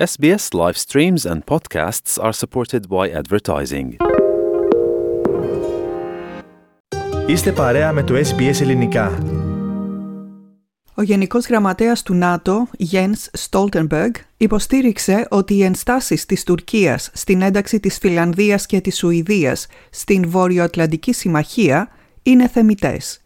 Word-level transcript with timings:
SBS 0.00 0.54
live 0.54 0.78
streams 0.78 1.26
and 1.26 1.44
podcasts 1.44 2.18
are 2.18 2.32
supported 2.32 2.88
by 2.88 3.10
advertising. 3.20 3.88
Είστε 7.26 7.52
παρέα 7.52 7.92
με 7.92 8.02
το 8.02 8.14
SBS 8.14 8.60
Ελληνικά. 8.60 9.18
Ο 10.94 11.02
Γενικός 11.02 11.46
Γραμματέας 11.46 12.02
του 12.02 12.14
ΝΑΤΟ, 12.14 12.68
Jens 12.92 13.48
Stoltenberg, 13.50 14.10
υποστήριξε 14.36 15.26
ότι 15.30 15.54
οι 15.54 15.62
ενστάσεις 15.62 16.26
της 16.26 16.44
Τουρκίας 16.44 17.10
στην 17.14 17.42
ένταξη 17.42 17.80
της 17.80 17.98
Φιλανδίας 17.98 18.66
και 18.66 18.80
της 18.80 18.96
Σουηδίας 18.96 19.66
στην 19.90 20.30
Βόρειο-Ατλαντική 20.30 21.12
Συμμαχία 21.12 21.88
είναι 22.22 22.48
θεμητές. 22.48 23.20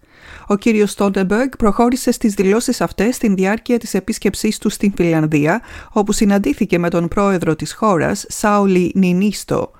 Ο 0.46 0.56
κύριος 0.56 0.90
Στόντεμπεργκ 0.90 1.48
προχώρησε 1.58 2.10
στις 2.10 2.34
δηλώσεις 2.34 2.80
αυτές 2.80 3.14
στην 3.14 3.34
διάρκεια 3.34 3.78
της 3.78 3.94
επίσκεψής 3.94 4.58
του 4.58 4.68
στην 4.70 4.92
Φιλανδία, 4.96 5.60
όπου 5.92 6.12
συναντήθηκε 6.12 6.78
με 6.78 6.90
τον 6.90 7.08
πρόεδρο 7.08 7.56
της 7.56 7.74
χώρας, 7.74 8.24
Σάουλι 8.28 8.92
Νινίστο. 8.94 9.70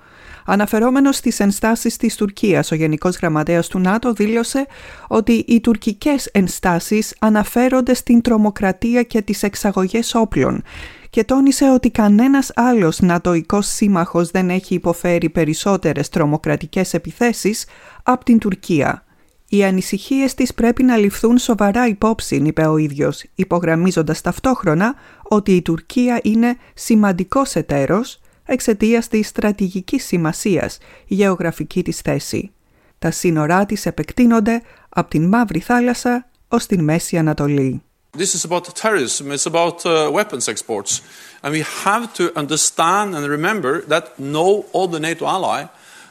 Αναφερόμενος 0.45 1.15
στις 1.15 1.39
ενστάσεις 1.39 1.97
της 1.97 2.15
Τουρκίας, 2.15 2.71
ο 2.71 2.75
Γενικός 2.75 3.17
Γραμματέας 3.17 3.67
του 3.67 3.79
ΝΑΤΟ 3.79 4.13
δήλωσε 4.13 4.65
ότι 5.07 5.31
οι 5.47 5.59
τουρκικές 5.61 6.25
ενστάσεις 6.25 7.15
αναφέρονται 7.19 7.93
στην 7.93 8.21
τρομοκρατία 8.21 9.03
και 9.03 9.21
τις 9.21 9.43
εξαγωγές 9.43 10.15
όπλων 10.15 10.63
και 11.09 11.23
τόνισε 11.23 11.69
ότι 11.69 11.89
κανένας 11.89 12.51
άλλος 12.55 12.99
νατοικός 12.99 13.67
σύμμαχος 13.67 14.31
δεν 14.31 14.49
έχει 14.49 14.73
υποφέρει 14.73 15.29
περισσότερες 15.29 16.09
τρομοκρατικές 16.09 16.93
επιθέσεις 16.93 17.65
από 18.03 18.25
την 18.25 18.39
Τουρκία. 18.39 19.03
Οι 19.49 19.63
ανησυχίες 19.63 20.33
της 20.33 20.53
πρέπει 20.53 20.83
να 20.83 20.97
ληφθούν 20.97 21.37
σοβαρά 21.37 21.87
υπόψη, 21.87 22.35
είπε 22.35 22.67
ο 22.67 22.77
ίδιος, 22.77 23.23
υπογραμμίζοντας 23.35 24.21
ταυτόχρονα 24.21 24.95
ότι 25.23 25.55
η 25.55 25.61
Τουρκία 25.61 26.19
είναι 26.23 26.57
σημαντικός 26.73 27.55
εταίρος 27.55 28.19
εξαιτίας 28.45 29.07
της 29.07 29.27
στρατηγικής 29.27 30.05
σημασίας 30.05 30.77
γεωγραφική 31.07 31.83
της 31.83 31.99
θέση. 31.99 32.51
Τα 32.99 33.11
σύνορά 33.11 33.65
της 33.65 33.85
επεκτείνονται 33.85 34.61
από 34.89 35.09
την 35.09 35.27
Μαύρη 35.27 35.59
Θάλασσα 35.59 36.29
ως 36.47 36.65
την 36.65 36.83
Μέση 36.83 37.17
Ανατολή. 37.17 37.81
This 38.17 38.33
is 38.33 38.45
about 38.45 38.63
terrorism, 38.81 39.31
it's 39.31 39.45
about 39.45 39.85
uh, 39.85 40.09
weapons 40.09 40.47
exports. 40.47 41.01
And 41.43 41.51
we 41.51 41.63
have 41.83 42.13
to 42.19 42.31
understand 42.41 43.13
and 43.15 43.27
remember 43.37 43.73
that 43.93 44.05
no 44.17 44.47
other 44.81 44.99
NATO 45.09 45.25
ally 45.37 45.61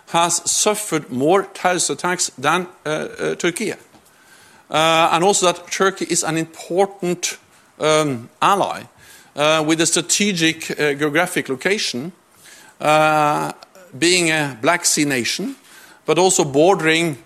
has 0.07 0.41
suffered 0.49 1.11
more 1.11 1.43
terrorist 1.53 1.89
attacks 1.89 2.31
than 2.37 2.67
uh, 2.85 2.89
uh, 2.89 3.35
Turkey. 3.35 3.73
Uh, 3.73 5.09
and 5.13 5.23
also 5.23 5.45
that 5.45 5.71
Turkey 5.71 6.05
is 6.09 6.23
an 6.23 6.37
important 6.37 7.37
um, 7.79 8.29
ally 8.41 8.83
uh, 9.35 9.63
with 9.67 9.81
a 9.81 9.85
strategic 9.85 10.71
uh, 10.71 10.93
geographic 10.93 11.49
location 11.49 12.11
uh, 12.81 13.51
being 13.97 14.31
a 14.31 14.57
Black 14.61 14.85
Sea 14.85 15.05
nation, 15.05 15.55
but 16.05 16.17
also 16.17 16.43
bordering 16.43 17.17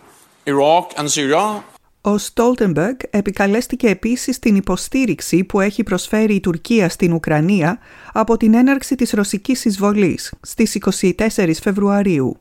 Iraq 0.45 0.93
and 0.97 1.09
Syria. 1.09 1.63
Ο 2.05 2.17
Στόλτεμπεργκ 2.17 2.97
επικαλέστηκε 3.09 3.87
επίσης 3.87 4.39
την 4.39 4.55
υποστήριξη 4.55 5.43
που 5.43 5.59
έχει 5.59 5.83
προσφέρει 5.83 6.35
η 6.35 6.39
Τουρκία 6.39 6.89
στην 6.89 7.13
Ουκρανία 7.13 7.79
από 8.13 8.37
την 8.37 8.53
έναρξη 8.53 8.95
της 8.95 9.11
ρωσικής 9.11 9.65
εισβολής 9.65 10.33
στις 10.41 10.77
24 11.17 11.51
Φεβρουαρίου. 11.61 12.37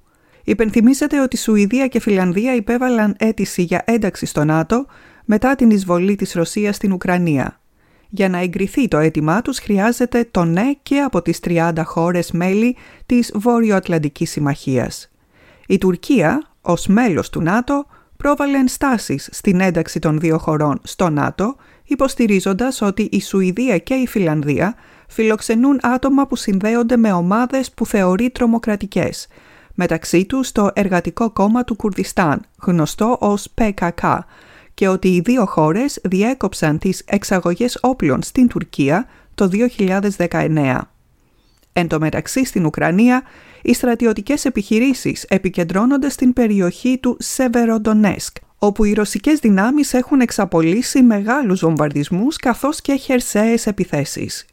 Υπενθυμίζεται 0.48 1.22
ότι 1.22 1.38
Σουηδία 1.38 1.88
και 1.88 2.00
Φιλανδία 2.00 2.56
υπέβαλαν 2.56 3.16
αίτηση 3.17 3.62
για 3.62 3.84
ένταξη 3.86 4.26
στο 4.26 4.44
ΝΑΤΟ 4.44 4.86
μετά 5.26 5.56
την 5.56 5.70
εισβολή 5.70 6.16
της 6.16 6.34
Ρωσίας 6.34 6.76
στην 6.76 6.92
Ουκρανία. 6.92 7.59
Για 8.09 8.30
να 8.30 8.40
εγκριθεί 8.40 8.88
το 8.88 8.98
αίτημά 8.98 9.42
τους 9.42 9.59
χρειάζεται 9.59 10.28
το 10.31 10.44
ναι 10.44 10.72
και 10.84 11.00
από 11.00 11.22
τις 11.22 11.40
30 11.48 11.72
χώρες 11.84 12.31
μέλη 12.31 12.75
της 13.06 13.31
Βόρειο-Ατλαντικής 13.36 14.31
Συμμαχίας. 14.31 15.12
Η 15.68 15.78
Τουρκία, 15.78 16.52
ως 16.62 16.88
μέλος 16.88 17.30
του 17.30 17.42
ΝΑΤΟ, 17.42 17.86
πρόβαλε 18.18 18.58
ενστάσεις 18.58 19.29
στην 19.31 19.59
ένταξη 19.59 20.00
των 20.00 20.19
δύο 20.19 20.38
χωρών 20.38 20.79
στο 20.84 21.09
ΝΑΤΟ, 21.09 21.56
υποστηρίζοντας 21.84 22.81
ότι 22.81 23.09
η 23.12 23.22
Σουηδία 23.22 23.78
και 23.78 23.94
η 23.94 24.08
Φιλανδία 24.08 24.75
φιλοξενούν 25.08 25.79
άτομα 25.81 26.28
που 26.28 26.35
συνδέονται 26.35 26.97
με 26.97 27.12
ομάδες 27.12 27.72
που 27.72 27.85
θεωρεί 27.85 28.29
τρομοκρατικές, 28.29 29.28
μεταξύ 29.80 30.26
τους 30.26 30.52
το 30.52 30.70
Εργατικό 30.74 31.30
Κόμμα 31.30 31.64
του 31.64 31.76
Κουρδιστάν, 31.76 32.46
γνωστό 32.62 33.18
ως 33.20 33.50
ΠΚΚ, 33.54 34.00
και 34.74 34.88
ότι 34.88 35.08
οι 35.08 35.20
δύο 35.20 35.46
χώρες 35.46 36.00
διέκοψαν 36.04 36.78
τις 36.78 37.04
εξαγωγές 37.06 37.78
όπλων 37.82 38.22
στην 38.24 38.48
Τουρκία 38.48 39.08
το 39.36 39.50
2019. 40.18 40.82
Εν 41.74 41.88
τω 41.88 42.00
μεταξύ 42.00 42.46
στην 42.46 42.66
Ουκρανία, 42.66 43.22
οι 43.62 43.74
στρατιωτικές 43.74 44.46
επιχειρήσεις 44.46 45.24
επικεντρώνονται 45.24 46.09
στην 46.09 46.34
περιοχή 46.34 46.98
του 46.98 47.18
Σεβεροντονέσκ, 47.20 48.36
όπου 48.58 48.84
οι 48.84 48.94
ρωσικές 48.94 49.40
δυνάμεις 49.40 49.94
έχουν 49.94 50.20
εξαπολύσει 50.20 51.02
μεγάλους 51.02 51.59
βομβαρδισμούς 51.59 52.36
καθώς 52.36 52.82
και 52.82 52.96
χερσαίες 52.96 53.68
επιθέσεις. 53.68 54.46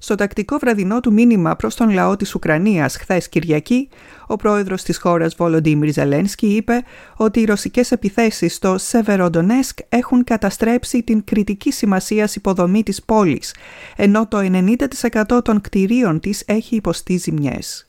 Στο 0.00 0.14
τακτικό 0.14 0.58
βραδινό 0.58 1.00
του 1.00 1.12
μήνυμα 1.12 1.56
προς 1.56 1.74
τον 1.74 1.90
λαό 1.90 2.16
της 2.16 2.34
Ουκρανίας 2.34 2.96
χθες 2.96 3.28
Κυριακή, 3.28 3.88
ο 4.26 4.36
πρόεδρος 4.36 4.82
της 4.82 4.98
χώρας 4.98 5.34
Βολοντίμιρ 5.34 5.92
Ζελένσκι 5.92 6.46
είπε 6.46 6.84
ότι 7.16 7.40
οι 7.40 7.44
ρωσικές 7.44 7.92
επιθέσεις 7.92 8.54
στο 8.54 8.78
Σεβεροντονέσκ 8.78 9.78
έχουν 9.88 10.24
καταστρέψει 10.24 11.02
την 11.02 11.24
κριτική 11.24 11.70
σημασία 11.72 12.30
υποδομή 12.34 12.82
της 12.82 13.02
πόλης, 13.02 13.54
ενώ 13.96 14.28
το 14.28 14.38
90% 14.38 15.42
των 15.44 15.60
κτηρίων 15.60 16.20
της 16.20 16.42
έχει 16.46 16.76
υποστεί 16.76 17.16
ζημιές. 17.16 17.88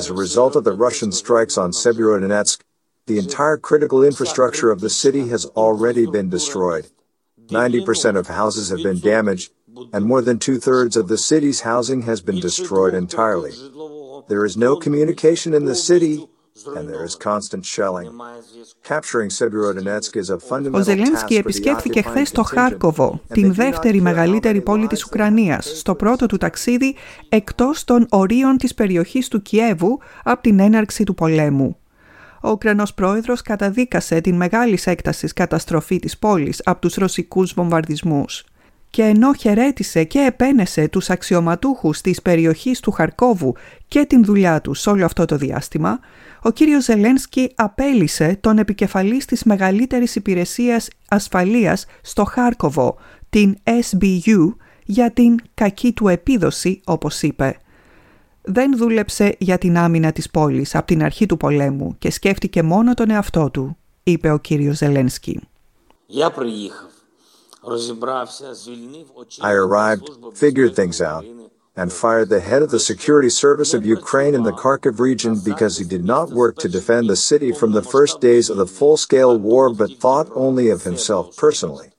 As 0.00 0.10
a 0.10 0.14
result 0.24 0.56
of 0.56 0.64
the 0.64 0.76
Russian 0.86 1.12
strikes 1.12 1.56
on 1.56 1.70
Severodonetsk, 1.70 2.58
the 3.10 3.18
entire 3.24 3.56
critical 3.56 4.02
infrastructure 4.10 4.70
of 4.74 4.80
the 4.80 4.90
city 5.02 5.28
has 5.34 5.44
already 5.64 6.06
been 6.06 6.28
destroyed. 6.28 6.86
90% 7.50 8.16
of 8.16 8.26
houses 8.26 8.68
have 8.70 8.82
been 8.82 8.98
damaged, 8.98 9.52
and 9.92 10.04
more 10.04 10.22
than 10.22 10.38
two 10.38 10.58
thirds 10.58 10.96
of 10.96 11.08
the 11.08 11.18
city's 11.30 11.60
housing 11.60 12.02
has 12.02 12.20
been 12.20 12.40
destroyed 12.48 12.94
entirely. 12.94 13.52
There 14.28 14.44
is 14.44 14.56
no 14.56 14.76
communication 14.76 15.50
in 15.54 15.64
the 15.64 15.78
city, 15.90 16.16
and 16.76 16.88
there 16.88 17.04
is 17.08 17.14
constant 17.14 17.64
shelling. 17.64 18.08
Capturing 18.82 19.30
Severodonetsk 19.30 20.16
is 20.16 20.30
a 20.30 20.34
Ο 20.34 20.38
fundamental 20.38 20.84
task 20.84 20.90
Ζελένσκι 20.90 21.34
for 21.34 21.36
the 21.36 21.38
επισκέφθηκε 21.38 22.00
occupying 22.00 22.08
χθες 22.08 22.30
το 22.30 22.42
contingent, 22.42 22.54
Χάρκοβο, 22.54 23.10
and 23.10 23.32
they 23.32 23.34
την 23.34 23.48
do 23.48 23.50
not 23.50 23.56
δεύτερη 23.56 23.98
care 23.98 24.02
μεγαλύτερη 24.02 24.58
how 24.58 24.60
many 24.60 24.64
πόλη 24.64 24.86
της 24.86 25.02
lives 25.02 25.06
Ουκρανίας, 25.06 25.78
στο 25.78 25.94
πρώτο 25.94 26.26
του 26.26 26.36
ταξίδι 26.36 26.94
εκτός 27.28 27.84
των 27.84 28.06
ορίων 28.10 28.56
της 28.56 28.74
περιοχής 28.74 29.28
του 29.28 29.42
Κιέβου 29.42 29.98
από 30.24 30.42
την 30.42 30.58
έναρξη 30.58 31.04
του 31.04 31.14
πολέμου. 31.14 31.76
Ο 32.42 32.50
Ουκρανός 32.50 32.94
πρόεδρος 32.94 33.42
καταδίκασε 33.42 34.20
την 34.20 34.36
μεγάλη 34.36 34.78
έκτασης 34.84 35.32
καταστροφή 35.32 35.98
της 35.98 36.18
πόλης 36.18 36.62
από 36.64 36.80
τους 36.80 36.94
ρωσικούς 36.94 37.52
βομβαρδισμούς 37.52 38.44
Και 38.95 39.03
ενώ 39.03 39.33
χαιρέτησε 39.33 40.03
και 40.03 40.19
επένεσε 40.19 40.87
τους 40.87 41.09
αξιωματούχους 41.09 42.01
της 42.01 42.21
περιοχής 42.21 42.79
του 42.79 42.91
Χαρκόβου 42.91 43.55
και 43.87 44.05
την 44.05 44.23
δουλειά 44.23 44.61
του 44.61 44.75
όλο 44.85 45.05
αυτό 45.05 45.25
το 45.25 45.37
διάστημα, 45.37 45.99
ο 46.41 46.49
κύριος 46.49 46.83
Ζελένσκι 46.83 47.51
απέλησε 47.55 48.37
τον 48.41 48.57
επικεφαλής 48.57 49.25
της 49.25 49.43
μεγαλύτερης 49.43 50.15
υπηρεσίας 50.15 50.87
ασφαλείας 51.07 51.85
στο 52.01 52.23
Χάρκοβο, 52.23 52.97
την 53.29 53.57
SBU, 53.63 54.55
για 54.85 55.11
την 55.11 55.39
κακή 55.53 55.91
του 55.91 56.07
επίδοση, 56.07 56.81
όπως 56.85 57.21
είπε. 57.21 57.57
Δεν 58.41 58.77
δούλεψε 58.77 59.35
για 59.39 59.57
την 59.57 59.77
άμυνα 59.77 60.11
της 60.11 60.29
πόλης 60.29 60.75
από 60.75 60.85
την 60.85 61.03
αρχή 61.03 61.25
του 61.25 61.37
πολέμου 61.37 61.95
και 61.99 62.11
σκέφτηκε 62.11 62.63
μόνο 62.63 62.93
τον 62.93 63.09
εαυτό 63.09 63.49
του, 63.49 63.77
είπε 64.03 64.31
ο 64.31 64.37
κύριος 64.37 64.77
Ζελένσκι. 64.77 65.39
Я 66.07 66.29
приїхав, 66.29 66.29
розібрався, 66.29 66.94
звільнив 66.94 66.94
I 69.40 69.52
arrived, 69.52 70.08
figured 70.34 70.76
things 70.76 71.00
out, 71.00 71.24
and 71.76 71.92
fired 71.92 72.28
the 72.28 72.40
head 72.40 72.62
of 72.62 72.70
the 72.70 72.80
security 72.80 73.28
service 73.28 73.74
of 73.74 73.84
Ukraine 73.84 74.34
in 74.34 74.44
the 74.44 74.52
Kharkiv 74.52 74.98
region 74.98 75.40
because 75.44 75.78
he 75.78 75.84
did 75.84 76.04
not 76.04 76.30
work 76.30 76.56
to 76.58 76.68
defend 76.68 77.08
the 77.08 77.16
city 77.16 77.52
from 77.52 77.72
the 77.72 77.82
first 77.82 78.20
days 78.20 78.48
of 78.48 78.56
the 78.56 78.66
full-scale 78.66 79.38
war 79.38 79.72
but 79.72 79.98
thought 79.98 80.28
only 80.34 80.70
of 80.70 80.84
himself 80.84 81.36
personally. 81.36 81.90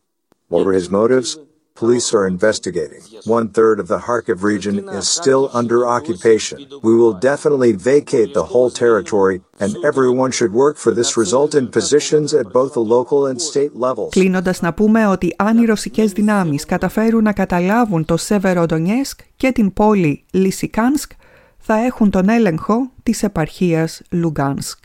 What 0.47 0.65
were 0.65 0.73
his 0.73 0.89
motives? 0.89 1.37
Police 1.83 2.11
are 2.17 2.25
investigating. 2.35 3.01
One 3.37 3.47
third 3.49 3.79
of 3.79 3.87
the 3.87 3.99
Kharkiv 4.07 4.41
region 4.41 4.75
is 4.99 5.07
still 5.19 5.43
under 5.53 5.79
occupation. 5.97 6.57
We 6.81 6.95
will 7.01 7.15
definitely 7.29 7.73
vacate 7.73 8.33
the 8.33 8.45
whole 8.51 8.71
territory, 8.83 9.37
and 9.63 9.71
everyone 9.89 10.31
should 10.37 10.53
work 10.53 10.75
for 10.83 10.91
this 10.99 11.11
result 11.23 11.51
in 11.59 11.65
positions 11.79 12.33
at 12.33 12.45
both 12.57 12.71
the 12.73 12.85
local 12.95 13.27
and 13.27 13.39
state 13.41 13.73
levels. 13.75 14.09
Κλείνοντας 14.09 14.61
να 14.61 14.73
πούμε 14.73 15.07
ότι 15.07 15.33
αν 15.37 15.57
οι 15.57 15.65
ρωσικές 15.65 16.11
δυνάμεις 16.11 16.65
καταφέρουν 16.65 17.23
να 17.23 17.33
καταλάβουν 17.33 18.05
το 18.05 18.17
Σεβεροντονιέσκ 18.17 19.19
και 19.35 19.51
την 19.51 19.73
πόλη 19.73 20.23
Λισικάνσκ, 20.31 21.11
θα 21.57 21.75
έχουν 21.75 22.09
τον 22.09 22.29
έλεγχο 22.29 22.91
της 23.03 23.23
επαρχίας 23.23 24.01
Λουγκάνσκ. 24.09 24.77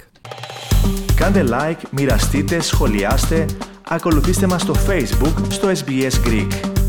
Κάντε 1.17 1.45
like, 1.49 1.83
μοιραστείτε, 1.91 2.61
σχολιάστε, 2.61 3.47
ακολουθήστε 3.89 4.47
μας 4.47 4.63
στο 4.63 4.75
Facebook 4.89 5.35
στο 5.49 5.69
SBS 5.69 6.27
Greek. 6.27 6.82